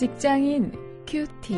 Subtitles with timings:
[0.00, 0.72] 직장인
[1.06, 1.52] 큐티.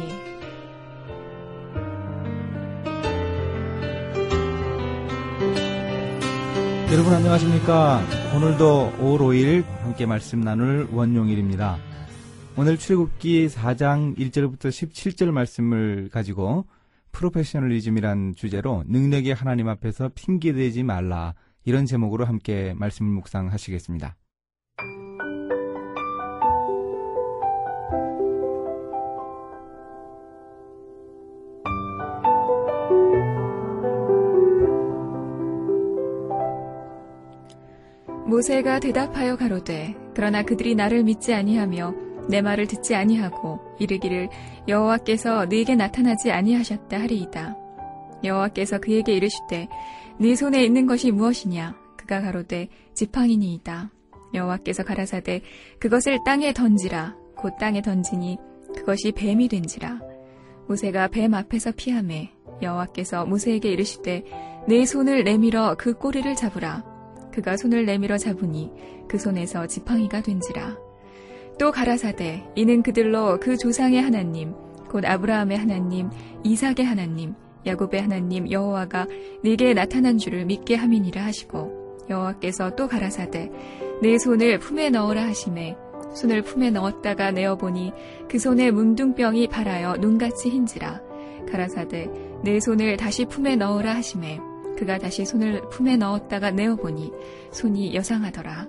[6.91, 8.03] 여러분 안녕하십니까?
[8.35, 11.79] 오늘도 5월 5일 함께 말씀 나눌 원용일입니다.
[12.57, 16.67] 오늘 출애굽기 4장 1절부터 17절 말씀을 가지고
[17.13, 21.35] 프로페셔널리즘이란 주제로 능력의 하나님 앞에서 핑계대지 말라
[21.65, 24.17] 이런 제목으로 함께 말씀을 묵상하시겠습니다.
[38.33, 41.95] 모세가 대답하여 가로되 그러나 그들이 나를 믿지 아니하며
[42.31, 44.31] 내 말을 듣지 아니하고 이르기를
[44.67, 47.59] 여호와께서 네게 나타나지 아니하셨다 하리이다.
[48.25, 49.69] 여호와께서 그에게 이르시되
[50.19, 53.91] 네 손에 있는 것이 무엇이냐 그가 가로되 지팡이니이다.
[54.33, 55.43] 여호와께서 가라사대
[55.79, 58.39] 그것을 땅에 던지라 곧 땅에 던지니
[58.75, 60.01] 그것이 뱀이 된지라
[60.69, 64.25] 모세가 뱀 앞에서 피함에 여호와께서 모세에게 이르시되
[64.69, 66.92] 네 손을 내밀어 그 꼬리를 잡으라
[67.33, 68.71] 그가 손을 내밀어 잡으니
[69.09, 70.77] 그 손에서 지팡이가 된지라.
[71.59, 74.55] 또 가라사대 이는 그들로 그 조상의 하나님
[74.89, 76.11] 곧 아브라함의 하나님
[76.45, 77.35] 이삭의 하나님
[77.67, 79.07] 야곱의 하나님 여호와가
[79.43, 83.51] 네게 나타난 줄을 믿게 함이니라 하시고 여호와께서 또 가라사대
[84.03, 85.77] 내 손을 품에 넣으라 하심에
[86.15, 87.93] 손을 품에 넣었다가 내어 보니
[88.29, 91.01] 그 손에 문둥병이 발하여 눈같이 흰지라
[91.51, 92.11] 가라사대
[92.43, 94.41] 내 손을 다시 품에 넣으라 하심에
[94.77, 97.13] 그가 다시 손을 품에 넣었다가 내어보니
[97.51, 98.69] 손이 여상하더라.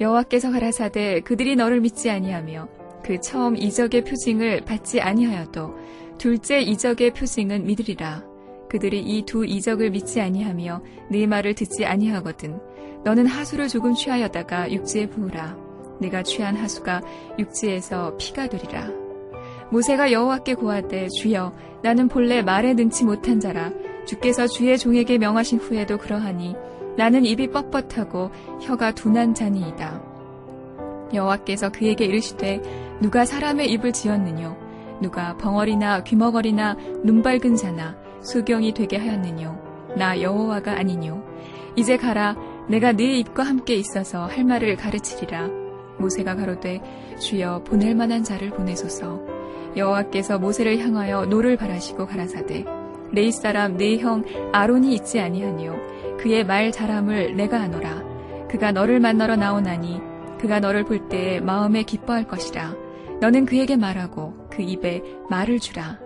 [0.00, 2.68] 여호와께서 가라사대 그들이 너를 믿지 아니하며
[3.04, 5.74] 그 처음 이적의 표징을 받지 아니하여도
[6.18, 8.24] 둘째 이적의 표징은 믿으리라.
[8.68, 12.58] 그들이 이 두 이적을 믿지 아니하며 네 말을 듣지 아니하거든.
[13.04, 15.56] 너는 하수를 조금 취하였다가 육지에 부으라.
[16.00, 17.02] 네가 취한 하수가
[17.38, 18.90] 육지에서 피가 되리라.
[19.70, 23.72] 모세가 여호와께 고하되 주여 나는 본래 말에 능치 못한 자라
[24.06, 26.54] 주께서 주의 종에게 명하신 후에도 그러하니
[26.96, 28.30] 나는 입이 뻣뻣하고
[28.60, 30.02] 혀가 둔한 자니이다.
[31.14, 32.60] 여호와께서 그에게 이르시되
[33.00, 34.56] 누가 사람의 입을 지었느뇨?
[35.00, 39.56] 누가 벙어리나 귀머거리나 눈 밝은 자나 수경이 되게 하였느뇨?
[39.96, 41.22] 나 여호와가 아니뇨.
[41.76, 42.36] 이제 가라
[42.68, 45.48] 내가 네 입과 함께 있어서 할 말을 가르치리라.
[45.98, 46.80] 모세가 가로되
[47.18, 49.20] 주여 보낼 만한 자를 보내소서.
[49.76, 52.64] 여호와께서 모세를 향하여 노를 발하시고 가라사대
[53.12, 56.16] 레위 사람 네 형 아론이 있지 아니하뇨.
[56.18, 58.02] 그의 말 잘함을 내가 아노라.
[58.48, 60.00] 그가 너를 만나러 나오나니
[60.38, 62.74] 그가 너를 볼 때에 마음에 기뻐할 것이라.
[63.20, 65.98] 너는 그에게 말하고 그 입에 말을 주라.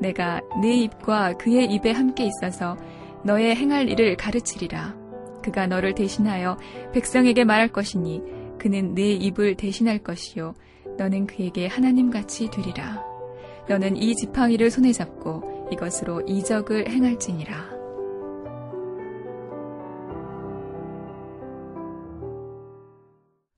[0.00, 2.76] 내가 네 입과 그의 입에 함께 있어서
[3.24, 4.94] 너의 행할 일을 가르치리라.
[5.42, 6.56] 그가 너를 대신하여
[6.92, 8.22] 백성에게 말할 것이니
[8.58, 10.54] 그는 네 입을 대신할 것이요.
[10.96, 13.02] 너는 그에게 하나님 같이 되리라.
[13.68, 17.80] 너는 이 지팡이를 손에 잡고 이것으로 이적을 행할지니라.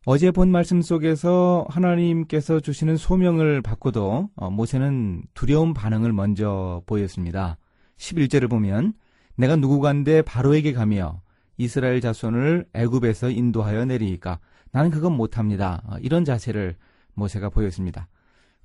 [0.04, 7.56] 어제 본 말씀 속에서 하나님께서 주시는 소명을 받고도 어, 모세는 두려운 반응을 먼저 보였습니다.
[7.98, 8.94] 11절을 보면
[9.36, 11.22] 내가 누구간데 바로에게 가며
[11.56, 14.40] 이스라엘 자손을 애굽에서 인도하여 내리니까
[14.72, 15.82] 나는 그건 못합니다.
[15.86, 16.74] 어, 이런 자세를
[17.14, 18.08] 모세가 보였습니다.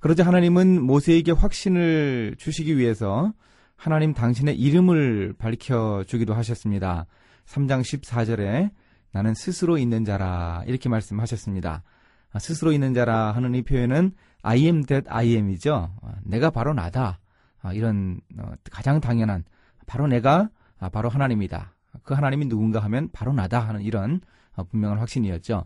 [0.00, 3.32] 그러자 하나님은 모세에게 확신을 주시기 위해서
[3.74, 7.06] 하나님 당신의 이름을 밝혀 주기도 하셨습니다.
[7.46, 8.70] 3장 14절에
[9.10, 11.82] 나는 스스로 있는 자라 이렇게 말씀하셨습니다.
[12.30, 15.90] 아, 스스로 있는 자라 하는 이 표현은 I am that I am이죠.
[16.00, 17.18] 아, 내가 바로 나다.
[17.60, 19.42] 아, 이런 어, 가장 당연한
[19.86, 20.48] 바로 내가
[20.92, 21.74] 바로 하나님이다.
[22.04, 24.20] 그 하나님이 누군가 하면 바로 나다 하는 이런
[24.54, 25.64] 어, 분명한 확신이었죠.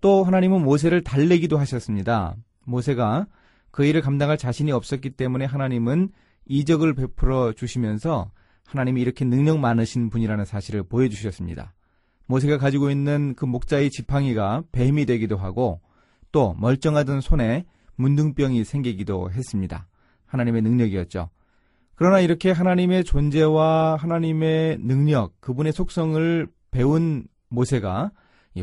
[0.00, 2.36] 또 하나님은 모세를 달래기도 하셨습니다.
[2.64, 3.26] 모세가
[3.74, 6.10] 그 일을 감당할 자신이 없었기 때문에 하나님은
[6.46, 8.30] 이적을 베풀어 주시면서
[8.64, 11.74] 하나님이 이렇게 능력 많으신 분이라는 사실을 보여주셨습니다.
[12.26, 15.80] 모세가 가지고 있는 그 목자의 지팡이가 뱀이 되기도 하고
[16.30, 17.64] 또 멀쩡하던 손에
[17.96, 19.88] 문둥병이 생기기도 했습니다.
[20.26, 21.30] 하나님의 능력이었죠.
[21.96, 28.12] 그러나 이렇게 하나님의 존재와 하나님의 능력, 그분의 속성을 배운 모세가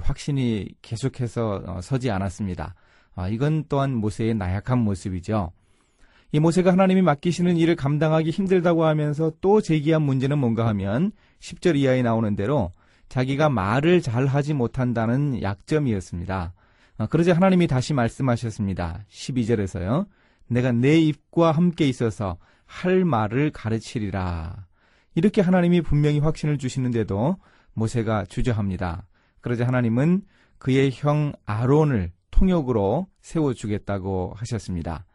[0.02, 2.76] 확신이 계속해서 어, 서지 않았습니다.
[3.16, 5.52] 아, 이건 또한 모세의 나약한 모습이죠.
[6.34, 12.02] 이 모세가 하나님이 맡기시는 일을 감당하기 힘들다고 하면서 또 제기한 문제는 뭔가 하면 10절 이하에
[12.04, 12.72] 나오는 대로
[13.10, 16.54] 자기가 말을 잘 하지 못한다는 약점이었습니다.
[16.98, 19.04] 아, 그러자 하나님이 다시 말씀하셨습니다.
[19.10, 20.08] 12절에서요.
[20.48, 24.66] 내가 내 입과 함께 있어서 할 말을 가르치리라.
[25.16, 27.38] 이렇게 하나님이 분명히 확신을 주시는데도
[27.74, 29.08] 모세가 주저합니다.
[29.42, 30.22] 그러자 하나님은
[30.58, 35.06] 그의 형 아론을 통역으로 세워주겠다고 하셨습니다.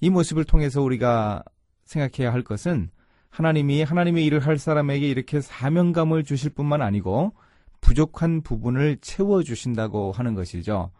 [0.00, 1.42] 이 모습을 통해서 우리가
[1.84, 2.90] 생각해야 할 것은
[3.28, 7.32] 하나님이 하나님의 일을 할 사람에게 이렇게 사명감을 주실 뿐만 아니고
[7.80, 10.92] 부족한 부분을 채워주신다고 하는 것이죠.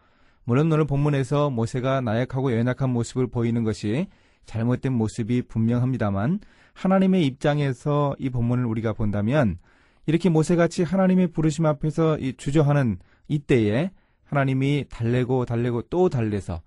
[0.43, 4.07] 물론 오늘 본문에서 모세가 나약하고 연약한 모습을 보이는 것이
[4.45, 6.41] 잘못된 모습이 분명합니다만
[6.73, 9.57] 하나님의 입장에서 이 본문을 우리가 본다면
[10.05, 12.99] 이렇게 모세같이 하나님의 부르심 앞에서 주저하는
[13.29, 13.91] 이때에
[14.25, 16.61] 하나님이 달래고 달래고 또 달래서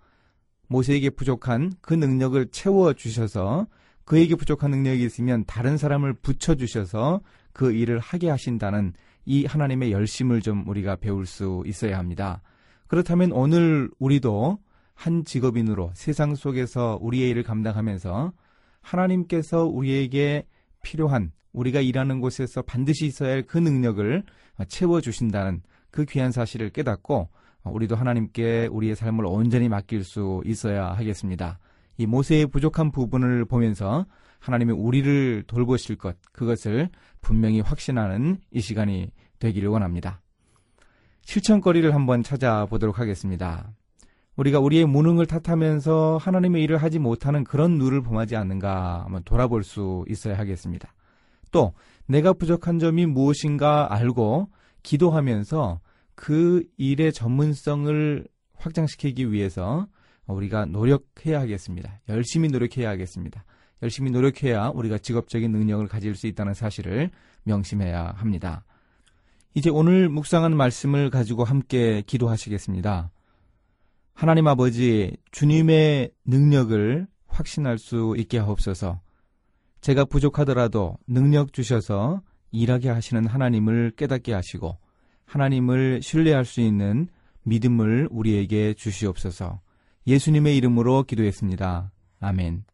[0.68, 3.66] 모세에게 부족한 그 능력을 채워 주셔서
[4.04, 7.20] 그에게 부족한 능력이 있으면 다른 사람을 붙여 주셔서
[7.52, 8.94] 그 일을 하게 하신다는
[9.24, 12.40] 이 하나님의 열심을 좀 우리가 배울 수 있어야 합니다.
[12.86, 14.58] 그렇다면 오늘 우리도
[14.94, 18.32] 한 직업인으로 세상 속에서 우리의 일을 감당하면서
[18.80, 20.46] 하나님께서 우리에게
[20.82, 24.22] 필요한 우리가 일하는 곳에서 반드시 있어야 할 그 능력을
[24.68, 27.28] 채워 주신다는 그 귀한 사실을 깨닫고
[27.72, 31.58] 우리도 하나님께 우리의 삶을 온전히 맡길 수 있어야 하겠습니다.
[31.96, 34.06] 이 모세의 부족한 부분을 보면서
[34.38, 36.88] 하나님이 우리를 돌보실 것, 그것을
[37.20, 40.20] 분명히 확신하는 이 시간이 되기를 원합니다.
[41.22, 43.70] 실천거리를 한번 찾아보도록 하겠습니다.
[44.36, 50.04] 우리가 우리의 무능을 탓하면서 하나님의 일을 하지 못하는 그런 누를 범하지 않는가 한번 돌아볼 수
[50.08, 50.94] 있어야 하겠습니다.
[51.50, 51.72] 또
[52.06, 54.48] 내가 부족한 점이 무엇인가 알고
[54.84, 55.80] 기도하면서
[56.20, 58.26] 그 일의 전문성을
[58.56, 59.86] 확장시키기 위해서
[60.26, 62.00] 우리가 노력해야 하겠습니다.
[62.08, 63.44] 열심히 노력해야 하겠습니다.
[63.84, 67.12] 열심히 노력해야 우리가 직업적인 능력을 가질 수 있다는 사실을
[67.44, 68.64] 명심해야 합니다.
[69.54, 73.12] 이제 오늘 묵상한 말씀을 가지고 함께 기도하시겠습니다.
[74.12, 79.00] 하나님 아버지, 주님의 능력을 확신할 수 있게 하옵소서.
[79.82, 84.78] 제가 부족하더라도 능력 주셔서 일하게 하시는 하나님을 깨닫게 하시고
[85.28, 87.08] 하나님을 신뢰할 수 있는
[87.44, 89.60] 믿음을 우리에게 주시옵소서.
[90.06, 91.92] 예수님의 이름으로 기도했습니다.
[92.20, 92.64] 아멘.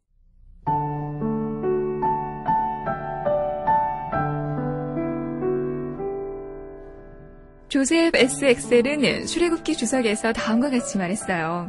[7.69, 8.45] 조셉 S.
[8.45, 11.69] 엑셀은 출애굽기 주석에서 다음과 같이 말했어요.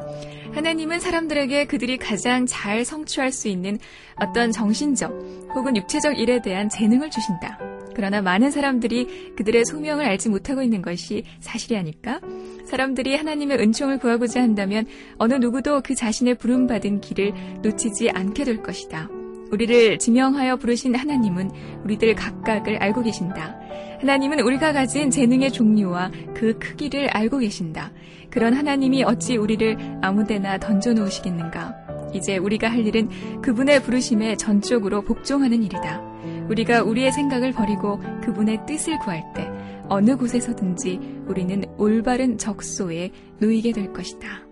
[0.54, 3.80] 하나님은 사람들에게 그들이 가장 잘 성취할 수 있는
[4.22, 5.12] 어떤 정신적
[5.56, 7.75] 혹은 육체적 일에 대한 재능을 주신다.
[7.96, 12.20] 그러나 많은 사람들이 그들의 소명을 알지 못하고 있는 것이 사실이 아닐까?
[12.66, 14.86] 사람들이 하나님의 은총을 구하고자 한다면
[15.18, 19.10] 어느 누구도 그 자신의 부름받은 길을 놓치지 않게 될 것이다.
[19.52, 21.52] 우리를 지명하여 부르신 하나님은
[21.84, 23.58] 우리들 각각을 알고 계신다.
[24.02, 27.92] 하나님은 우리가 가진 재능의 종류와 그 크기를 알고 계신다.
[28.30, 31.74] 그런 하나님이 어찌 우리를 아무데나 던져놓으시겠는가?
[32.14, 33.10] 이제 우리가 할 일은
[33.42, 36.15] 그분의 부르심에 전적으로 복종하는 일이다.
[36.50, 39.50] 우리가 우리의 생각을 버리고 그분의 뜻을 구할 때
[39.88, 44.45] 어느 곳에서든지 우리는 올바른 적소에 놓이게 될 것이다.